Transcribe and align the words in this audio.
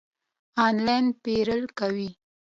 آنلاین 0.67 1.05
پیرل 1.23 1.61
کوئ؟ 1.79 2.07